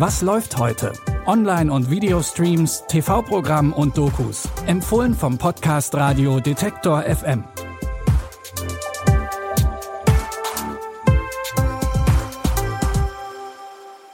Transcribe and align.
Was 0.00 0.22
läuft 0.22 0.56
heute? 0.56 0.94
Online- 1.26 1.70
und 1.70 1.90
Videostreams, 1.90 2.84
TV-Programm 2.88 3.74
und 3.74 3.98
Dokus. 3.98 4.48
Empfohlen 4.66 5.12
vom 5.12 5.36
Podcast 5.36 5.94
Radio 5.94 6.40
Detektor 6.40 7.02
FM. 7.02 7.44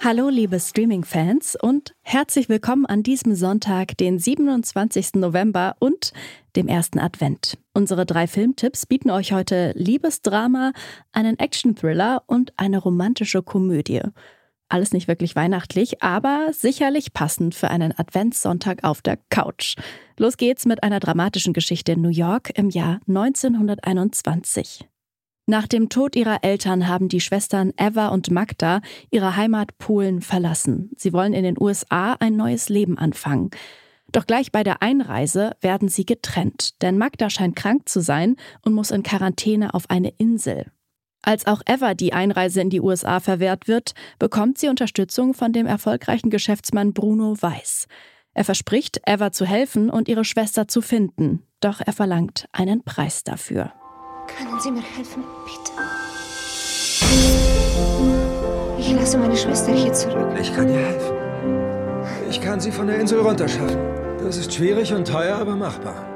Hallo 0.03 0.29
liebe 0.29 0.59
Streaming-Fans 0.59 1.57
und 1.63 1.95
herzlich 2.03 2.49
willkommen 2.49 2.87
an 2.87 3.05
diesem 3.05 3.37
Sonntag, 3.37 3.97
den 3.97 4.19
27. 4.19 5.15
November 5.15 5.77
und 5.79 6.13
dem 6.57 6.67
ersten 6.67 6.99
Advent. 6.99 7.59
Unsere 7.75 8.07
drei 8.07 8.27
Filmtipps 8.27 8.87
bieten 8.87 9.11
euch 9.11 9.33
heute 9.33 9.71
Liebesdrama, 9.77 10.73
einen 11.13 11.39
Action-Thriller 11.39 12.25
und 12.27 12.53
eine 12.57 12.79
romantische 12.79 13.45
Komödie. 13.45 14.03
Alles 14.69 14.93
nicht 14.93 15.07
wirklich 15.07 15.37
weihnachtlich, 15.37 16.03
aber 16.03 16.49
sicherlich 16.53 17.13
passend 17.13 17.55
für 17.55 17.71
einen 17.71 17.97
Adventssonntag 17.97 18.83
auf 18.83 19.01
der 19.01 19.19
Couch. 19.31 19.77
Los 20.19 20.37
geht's 20.37 20.67
mit 20.67 20.83
einer 20.83 20.99
dramatischen 20.99 21.53
Geschichte 21.53 21.93
in 21.93 22.01
New 22.01 22.09
York 22.09 22.51
im 22.55 22.71
Jahr 22.71 23.01
1921. 23.07 24.89
Nach 25.49 25.69
dem 25.69 25.89
Tod 25.89 26.17
ihrer 26.17 26.43
Eltern 26.43 26.89
haben 26.89 27.09
die 27.09 27.21
Schwestern 27.21 27.73
Eva 27.77 28.09
und 28.09 28.33
Magda 28.33 28.81
ihre 29.13 29.37
Heimat 29.37 29.79
Polen 29.79 30.21
verlassen. 30.21 30.91
Sie 30.97 31.13
wollen 31.13 31.33
in 31.33 31.45
den 31.45 31.57
USA 31.61 32.15
ein 32.15 32.35
neues 32.35 32.69
Leben 32.69 32.99
anfangen. 32.99 33.51
Doch 34.11 34.27
gleich 34.27 34.51
bei 34.51 34.65
der 34.65 34.83
Einreise 34.83 35.53
werden 35.61 35.89
sie 35.89 36.05
getrennt, 36.05 36.83
denn 36.83 36.99
Magda 36.99 37.31
scheint 37.31 37.55
krank 37.55 37.89
zu 37.89 38.01
sein 38.01 38.35
und 38.63 38.75
muss 38.75 38.91
in 38.91 39.05
Quarantäne 39.05 39.75
auf 39.75 39.89
eine 39.89 40.09
Insel. 40.19 40.73
Als 41.29 41.45
auch 41.49 41.61
Eva 41.67 41.95
die 41.95 42.13
Einreise 42.13 42.61
in 42.61 42.71
die 42.71 42.81
USA 42.81 43.19
verwehrt 43.19 43.67
wird, 43.67 43.95
bekommt 44.21 44.59
sie 44.59 44.69
Unterstützung 44.69 45.35
von 45.35 45.53
dem 45.53 45.67
erfolgreichen 45.67 46.31
Geschäftsmann 46.31 46.93
Bruno 46.93 47.35
Weiß. 47.43 47.89
Er 48.33 48.45
verspricht, 48.45 49.01
Eva 49.05 49.33
zu 49.33 49.45
helfen 49.45 49.91
und 49.91 50.07
ihre 50.07 50.25
Schwester 50.25 50.69
zu 50.69 50.81
finden, 50.83 51.43
doch 51.61 51.81
er 51.85 51.93
verlangt 51.93 52.47
einen 52.53 52.85
Preis 52.85 53.25
dafür. 53.25 53.73
Können 54.29 54.61
Sie 54.61 54.71
mir 54.71 54.83
helfen, 54.83 55.25
bitte? 55.45 55.73
Ich 58.79 58.93
lasse 58.93 59.19
meine 59.19 59.37
Schwester 59.37 59.75
hier 59.75 59.93
zurück. 59.93 60.29
Ich 60.41 60.55
kann 60.55 60.69
dir 60.69 60.79
helfen. 60.79 61.17
Ich 62.31 62.41
kann 62.41 62.61
sie 62.61 62.71
von 62.71 62.87
der 62.87 63.01
Insel 63.01 63.19
runterschaffen. 63.19 63.79
Das 64.23 64.37
ist 64.37 64.55
schwierig 64.55 64.95
und 64.95 65.09
teuer, 65.09 65.39
aber 65.39 65.57
machbar. 65.57 66.16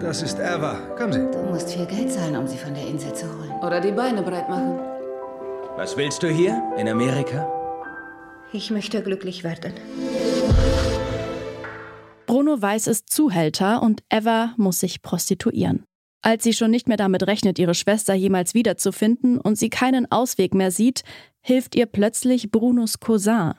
Das 0.00 0.22
ist 0.22 0.38
Eva. 0.38 0.74
Kommen 0.96 1.12
Sie. 1.12 1.30
Du 1.30 1.42
musst 1.42 1.70
viel 1.72 1.84
Geld 1.84 2.10
zahlen, 2.10 2.34
um 2.34 2.46
sie 2.46 2.56
von 2.56 2.72
der 2.72 2.86
Insel 2.86 3.12
zu 3.12 3.26
holen. 3.26 3.50
Oder 3.62 3.82
die 3.82 3.92
Beine 3.92 4.22
breit 4.22 4.48
machen. 4.48 4.78
Was 5.76 5.94
willst 5.96 6.22
du 6.22 6.28
hier? 6.28 6.62
In 6.78 6.88
Amerika? 6.88 7.46
Ich 8.52 8.70
möchte 8.70 9.02
glücklich 9.02 9.44
werden. 9.44 9.74
Bruno 12.26 12.62
Weiß 12.62 12.86
ist 12.86 13.10
Zuhälter 13.10 13.82
und 13.82 14.02
Eva 14.08 14.54
muss 14.56 14.80
sich 14.80 15.02
prostituieren. 15.02 15.84
Als 16.22 16.44
sie 16.44 16.54
schon 16.54 16.70
nicht 16.70 16.88
mehr 16.88 16.96
damit 16.96 17.26
rechnet, 17.26 17.58
ihre 17.58 17.74
Schwester 17.74 18.14
jemals 18.14 18.54
wiederzufinden 18.54 19.38
und 19.38 19.58
sie 19.58 19.68
keinen 19.68 20.10
Ausweg 20.10 20.54
mehr 20.54 20.70
sieht, 20.70 21.02
hilft 21.42 21.74
ihr 21.74 21.86
plötzlich 21.86 22.50
Brunos 22.50 23.00
Cousin. 23.00 23.52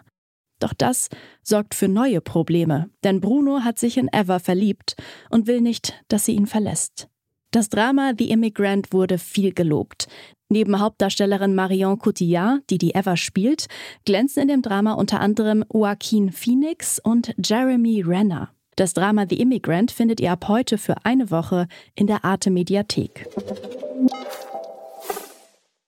Doch 0.61 0.73
das 0.73 1.09
sorgt 1.43 1.75
für 1.75 1.87
neue 1.87 2.21
Probleme, 2.21 2.89
denn 3.03 3.19
Bruno 3.19 3.61
hat 3.63 3.79
sich 3.79 3.97
in 3.97 4.09
Eva 4.13 4.39
verliebt 4.39 4.95
und 5.29 5.47
will 5.47 5.59
nicht, 5.59 6.01
dass 6.07 6.25
sie 6.25 6.33
ihn 6.33 6.47
verlässt. 6.47 7.09
Das 7.49 7.67
Drama 7.67 8.13
The 8.17 8.29
Immigrant 8.29 8.93
wurde 8.93 9.17
viel 9.17 9.53
gelobt. 9.53 10.07
Neben 10.49 10.79
Hauptdarstellerin 10.79 11.55
Marion 11.55 11.97
Cotillard, 11.97 12.61
die 12.69 12.77
die 12.77 12.91
Eva 12.91 13.17
spielt, 13.17 13.67
glänzen 14.05 14.43
in 14.43 14.47
dem 14.49 14.61
Drama 14.61 14.93
unter 14.93 15.19
anderem 15.19 15.65
Joaquin 15.73 16.31
Phoenix 16.31 16.99
und 16.99 17.33
Jeremy 17.43 18.01
Renner. 18.01 18.51
Das 18.75 18.93
Drama 18.93 19.25
The 19.27 19.41
Immigrant 19.41 19.91
findet 19.91 20.19
ihr 20.19 20.31
ab 20.31 20.47
heute 20.47 20.77
für 20.77 20.95
eine 21.03 21.31
Woche 21.31 21.67
in 21.95 22.07
der 22.07 22.23
Arte 22.23 22.51
Mediathek. 22.51 23.27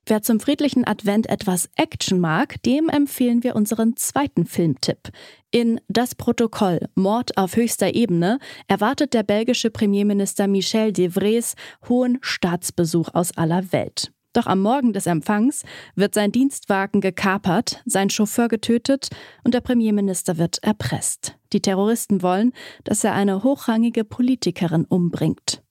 Wer 0.06 0.22
zum 0.22 0.42
friedlichen 0.42 0.86
Advent 0.86 1.30
etwas 1.30 1.70
Action 1.78 2.20
mag, 2.20 2.62
dem 2.64 2.90
empfehlen 2.90 3.42
wir 3.42 3.56
unseren 3.56 3.96
zweiten 3.96 4.46
Filmtipp. 4.46 5.12
In 5.50 5.80
Das 5.88 6.14
Protokoll 6.14 6.90
Mord 6.96 7.38
auf 7.38 7.56
höchster 7.56 7.96
Ebene 7.96 8.40
erwartet 8.68 9.14
der 9.14 9.24
belgische 9.24 9.70
Premierminister 9.70 10.48
Michel 10.48 10.92
Devries 10.92 11.56
hohen 11.88 12.18
Staatsbesuch 12.22 13.14
aus 13.14 13.38
aller 13.38 13.72
Welt. 13.72 14.12
Doch 14.34 14.48
am 14.48 14.62
Morgen 14.62 14.92
des 14.92 15.06
Empfangs 15.06 15.64
wird 15.96 16.16
sein 16.16 16.34
Dienstwagen 16.34 17.00
gekapert, 17.00 17.82
sein 17.86 18.10
Chauffeur 18.10 18.50
getötet 18.50 19.08
und 19.46 19.54
der 19.54 19.62
Premierminister 19.62 20.38
wird 20.38 20.62
erpresst. 20.64 21.38
Die 21.54 21.62
Terroristen 21.62 22.22
wollen, 22.22 22.52
dass 22.84 23.06
er 23.06 23.14
eine 23.14 23.44
hochrangige 23.44 24.04
Politikerin 24.04 24.84
umbringt. 24.84 25.63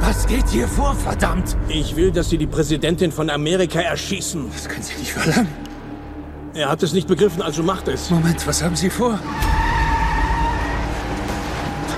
Was 0.00 0.26
geht 0.26 0.48
hier 0.48 0.66
vor, 0.66 0.94
verdammt? 0.94 1.56
Ich 1.68 1.94
will, 1.94 2.10
dass 2.10 2.30
Sie 2.30 2.38
die 2.38 2.46
Präsidentin 2.46 3.12
von 3.12 3.30
Amerika 3.30 3.80
erschießen. 3.80 4.50
Das 4.50 4.68
können 4.68 4.82
Sie 4.82 4.94
nicht 4.98 5.12
verlangen. 5.12 5.48
Er 6.54 6.68
hat 6.68 6.82
es 6.82 6.92
nicht 6.92 7.06
begriffen, 7.06 7.42
also 7.42 7.62
macht 7.62 7.86
es. 7.86 8.10
Moment, 8.10 8.44
was 8.46 8.62
haben 8.62 8.74
Sie 8.74 8.90
vor? 8.90 9.18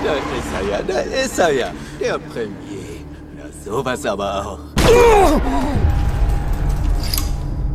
Da 0.03 0.13
ist 0.13 0.53
er 0.59 0.69
ja, 0.69 0.81
da 0.83 0.99
ist 0.99 1.39
er 1.39 1.51
ja. 1.53 1.71
Der 1.99 2.19
Premier. 2.19 3.03
Na, 3.35 3.43
sowas 3.63 4.05
aber 4.05 4.45
auch. 4.45 4.59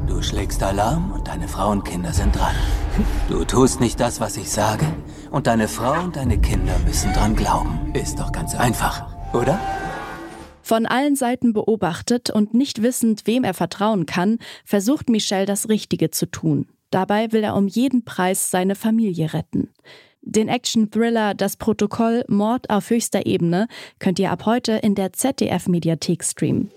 Du 0.07 0.23
schlägst 0.23 0.63
Alarm 0.63 1.11
und 1.13 1.27
deine 1.27 1.49
Frau 1.49 1.71
und 1.71 1.85
Kinder 1.85 2.13
sind 2.13 2.39
dran. 2.39 2.55
Du 3.29 3.45
tust 3.45 3.81
nicht 3.81 3.99
das, 3.99 4.21
was 4.21 4.37
ich 4.37 4.51
sage 4.51 4.87
und 5.31 5.47
deine 5.47 5.69
Frau 5.69 5.95
und 6.03 6.17
deine 6.17 6.39
Kinder 6.39 6.75
müssen 6.87 7.13
dran 7.13 7.35
glauben. 7.35 7.93
Ist 7.95 8.21
doch 8.21 8.31
ganz 8.31 8.55
einfach, 8.55 9.07
oder? 9.33 9.59
Von 10.69 10.85
allen 10.85 11.17
Seiten 11.17 11.55
beobachtet 11.55 12.29
und 12.29 12.53
nicht 12.53 12.83
wissend, 12.83 13.23
wem 13.25 13.43
er 13.43 13.55
vertrauen 13.55 14.05
kann, 14.05 14.39
versucht 14.67 15.09
Michel 15.09 15.47
das 15.47 15.71
Richtige 15.71 16.11
zu 16.11 16.27
tun. 16.31 16.67
Dabei 16.91 17.33
will 17.33 17.43
er 17.43 17.57
um 17.57 17.69
jeden 17.69 18.05
Preis 18.05 18.51
seine 18.51 18.75
Familie 18.75 19.33
retten. 19.33 19.71
Den 20.21 20.49
Action-Thriller 20.49 21.33
Das 21.33 21.57
Protokoll 21.57 22.23
Mord 22.29 22.69
auf 22.69 22.91
höchster 22.91 23.25
Ebene 23.25 23.67
könnt 23.99 24.19
ihr 24.19 24.31
ab 24.31 24.45
heute 24.45 24.73
in 24.73 24.95
der 24.95 25.15
ZDF-Mediathek 25.15 26.23
streamen. 26.23 26.71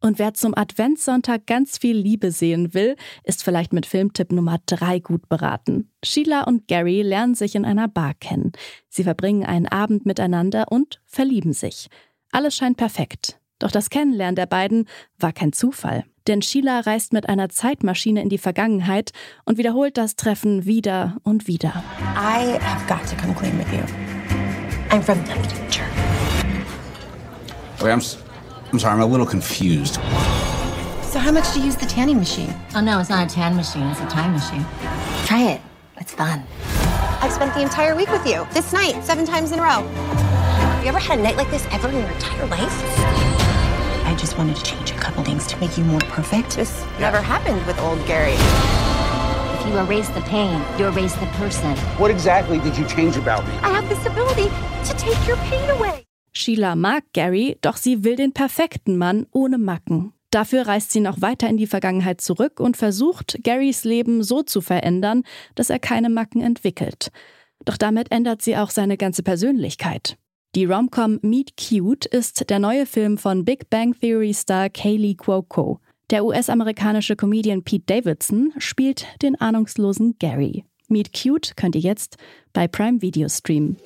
Und 0.00 0.18
wer 0.18 0.32
zum 0.32 0.56
Adventssonntag 0.56 1.46
ganz 1.46 1.76
viel 1.76 1.96
Liebe 1.96 2.30
sehen 2.30 2.72
will, 2.72 2.96
ist 3.22 3.44
vielleicht 3.44 3.74
mit 3.74 3.84
Filmtipp 3.84 4.32
Nummer 4.32 4.58
3 4.64 5.00
gut 5.00 5.28
beraten. 5.28 5.90
Sheila 6.02 6.44
und 6.44 6.68
Gary 6.68 7.02
lernen 7.02 7.34
sich 7.34 7.54
in 7.54 7.66
einer 7.66 7.86
Bar 7.86 8.14
kennen. 8.14 8.52
Sie 8.88 9.04
verbringen 9.04 9.44
einen 9.44 9.66
Abend 9.66 10.06
miteinander 10.06 10.66
und 10.70 11.00
verlieben 11.04 11.52
sich. 11.52 11.88
Alles 12.32 12.56
scheint 12.56 12.78
perfekt. 12.78 13.38
Doch 13.58 13.70
das 13.70 13.90
Kennenlernen 13.90 14.36
der 14.36 14.46
beiden 14.46 14.88
war 15.18 15.32
kein 15.32 15.52
Zufall. 15.52 16.04
Denn 16.26 16.40
Sheila 16.40 16.80
reist 16.80 17.12
mit 17.12 17.28
einer 17.28 17.50
Zeitmaschine 17.50 18.22
in 18.22 18.30
die 18.30 18.38
Vergangenheit 18.38 19.12
und 19.44 19.58
wiederholt 19.58 19.98
das 19.98 20.16
Treffen 20.16 20.64
wieder 20.64 21.18
und 21.24 21.46
wieder. 21.46 21.82
I 22.14 22.58
have 22.58 22.86
got 22.86 23.06
to 23.10 23.16
come 23.16 23.34
clean 23.34 23.58
with 23.58 23.70
you. 23.70 23.84
I'm 24.90 25.02
from 25.02 25.18
the 25.26 25.32
future. 25.32 25.84
Okay, 27.78 27.92
I'm, 27.92 28.29
I'm 28.72 28.78
sorry, 28.78 28.94
I'm 28.94 29.00
a 29.00 29.06
little 29.06 29.26
confused. 29.26 29.94
So 31.02 31.18
how 31.18 31.32
much 31.32 31.52
do 31.52 31.58
you 31.58 31.66
use 31.66 31.74
the 31.74 31.86
tanning 31.86 32.18
machine? 32.18 32.54
Oh 32.72 32.80
no, 32.80 33.00
it's 33.00 33.10
not 33.10 33.28
a 33.28 33.34
tan 33.34 33.56
machine, 33.56 33.82
it's 33.88 34.00
a 34.00 34.06
time 34.06 34.32
machine. 34.32 34.64
Try 35.26 35.42
it. 35.50 35.60
It's 35.96 36.14
fun. 36.14 36.44
I've 37.20 37.32
spent 37.32 37.52
the 37.52 37.62
entire 37.62 37.96
week 37.96 38.10
with 38.10 38.24
you. 38.24 38.46
This 38.52 38.72
night, 38.72 39.02
seven 39.02 39.26
times 39.26 39.50
in 39.50 39.58
a 39.58 39.62
row. 39.62 39.82
Have 39.82 40.84
you 40.84 40.88
ever 40.88 41.00
had 41.00 41.18
a 41.18 41.22
night 41.22 41.36
like 41.36 41.50
this 41.50 41.66
ever 41.72 41.88
in 41.88 41.96
your 41.96 42.10
entire 42.10 42.46
life? 42.46 42.72
I 44.06 44.14
just 44.16 44.38
wanted 44.38 44.56
to 44.56 44.62
change 44.62 44.92
a 44.92 44.94
couple 44.94 45.24
things 45.24 45.48
to 45.48 45.58
make 45.58 45.76
you 45.76 45.82
more 45.82 46.00
perfect. 46.00 46.54
This 46.54 46.84
never 47.00 47.20
happened 47.20 47.66
with 47.66 47.78
old 47.80 48.06
Gary. 48.06 48.34
If 49.58 49.66
you 49.66 49.78
erase 49.78 50.08
the 50.10 50.22
pain, 50.22 50.62
you 50.78 50.86
erase 50.86 51.14
the 51.14 51.26
person. 51.38 51.76
What 51.98 52.12
exactly 52.12 52.60
did 52.60 52.78
you 52.78 52.86
change 52.86 53.16
about 53.16 53.44
me? 53.48 53.54
I 53.62 53.70
have 53.70 53.88
this 53.88 54.06
ability 54.06 54.48
to 54.84 54.94
take 54.96 55.26
your 55.26 55.36
pain 55.38 55.68
away. 55.70 56.06
Sheila 56.32 56.76
mag 56.76 57.04
Gary, 57.12 57.58
doch 57.60 57.76
sie 57.76 58.04
will 58.04 58.16
den 58.16 58.32
perfekten 58.32 58.96
Mann 58.96 59.26
ohne 59.32 59.58
Macken. 59.58 60.12
Dafür 60.30 60.68
reist 60.68 60.92
sie 60.92 61.00
noch 61.00 61.20
weiter 61.20 61.48
in 61.48 61.56
die 61.56 61.66
Vergangenheit 61.66 62.20
zurück 62.20 62.60
und 62.60 62.76
versucht, 62.76 63.38
Garys 63.42 63.84
Leben 63.84 64.22
so 64.22 64.42
zu 64.42 64.60
verändern, 64.60 65.24
dass 65.56 65.70
er 65.70 65.80
keine 65.80 66.08
Macken 66.08 66.40
entwickelt. 66.40 67.10
Doch 67.64 67.76
damit 67.76 68.12
ändert 68.12 68.42
sie 68.42 68.56
auch 68.56 68.70
seine 68.70 68.96
ganze 68.96 69.22
Persönlichkeit. 69.22 70.16
Die 70.54 70.64
Romcom 70.64 71.18
Meet 71.22 71.56
Cute 71.56 72.06
ist 72.06 72.48
der 72.48 72.58
neue 72.58 72.86
Film 72.86 73.18
von 73.18 73.44
Big 73.44 73.70
Bang 73.70 73.94
Theory 74.00 74.32
Star 74.32 74.68
Kaylee 74.68 75.14
Cuoco. 75.14 75.80
Der 76.10 76.24
US-amerikanische 76.24 77.14
Comedian 77.14 77.62
Pete 77.62 77.84
Davidson 77.86 78.52
spielt 78.58 79.06
den 79.22 79.40
ahnungslosen 79.40 80.16
Gary. 80.18 80.64
Meet 80.88 81.12
Cute 81.12 81.52
könnt 81.54 81.76
ihr 81.76 81.80
jetzt 81.80 82.16
bei 82.52 82.66
Prime 82.66 83.00
Video 83.00 83.28
streamen. 83.28 83.76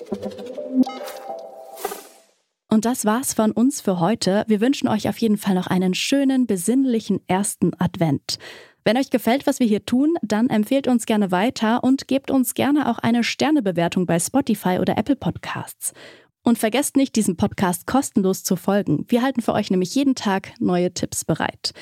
Und 2.74 2.86
das 2.86 3.04
war's 3.04 3.34
von 3.34 3.52
uns 3.52 3.80
für 3.80 4.00
heute. 4.00 4.42
Wir 4.48 4.60
wünschen 4.60 4.88
euch 4.88 5.08
auf 5.08 5.18
jeden 5.18 5.36
Fall 5.36 5.54
noch 5.54 5.68
einen 5.68 5.94
schönen, 5.94 6.48
besinnlichen 6.48 7.20
ersten 7.28 7.70
Advent. 7.78 8.40
Wenn 8.84 8.96
euch 8.96 9.10
gefällt, 9.10 9.46
was 9.46 9.60
wir 9.60 9.66
hier 9.68 9.86
tun, 9.86 10.16
dann 10.22 10.50
empfehlt 10.50 10.88
uns 10.88 11.06
gerne 11.06 11.30
weiter 11.30 11.84
und 11.84 12.08
gebt 12.08 12.32
uns 12.32 12.54
gerne 12.54 12.90
auch 12.90 12.98
eine 12.98 13.22
Sternebewertung 13.22 14.06
bei 14.06 14.18
Spotify 14.18 14.80
oder 14.80 14.98
Apple 14.98 15.14
Podcasts. 15.14 15.92
Und 16.42 16.58
vergesst 16.58 16.96
nicht, 16.96 17.14
diesem 17.14 17.36
Podcast 17.36 17.86
kostenlos 17.86 18.42
zu 18.42 18.56
folgen. 18.56 19.04
Wir 19.06 19.22
halten 19.22 19.40
für 19.40 19.52
euch 19.52 19.70
nämlich 19.70 19.94
jeden 19.94 20.16
Tag 20.16 20.52
neue 20.58 20.92
Tipps 20.92 21.24
bereit. 21.24 21.74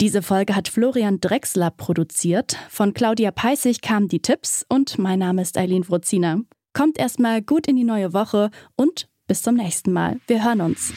Diese 0.00 0.22
Folge 0.22 0.56
hat 0.56 0.68
Florian 0.68 1.20
Drexler 1.20 1.70
produziert. 1.70 2.56
Von 2.70 2.94
Claudia 2.94 3.32
Peissig 3.32 3.82
kamen 3.82 4.08
die 4.08 4.22
Tipps 4.22 4.64
und 4.66 4.98
mein 4.98 5.18
Name 5.18 5.42
ist 5.42 5.58
Eileen 5.58 5.86
Wrozina. 5.86 6.40
Kommt 6.72 6.98
erstmal 6.98 7.42
gut 7.42 7.66
in 7.66 7.76
die 7.76 7.84
neue 7.84 8.14
Woche 8.14 8.48
und 8.76 9.08
bis 9.28 9.42
zum 9.42 9.54
nächsten 9.54 9.92
Mal. 9.92 10.18
Wir 10.26 10.44
hören 10.44 10.60
uns. 10.62 10.92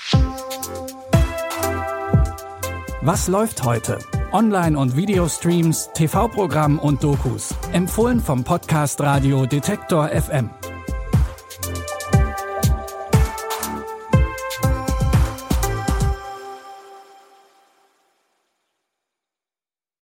Was 3.01 3.27
läuft 3.27 3.63
heute? 3.63 3.99
Online- 4.31 4.77
und 4.77 4.95
Videostreams, 4.95 5.89
TV-Programm 5.93 6.79
und 6.79 7.03
Dokus. 7.03 7.53
Empfohlen 7.73 8.19
vom 8.19 8.43
Podcast 8.43 9.01
Radio 9.01 9.45
Detektor 9.45 10.07
FM. 10.09 10.49